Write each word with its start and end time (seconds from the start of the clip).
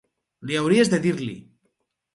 Li 0.51 0.57
hauries 0.61 0.91
de 0.95 1.01
dir-li. 1.07 1.39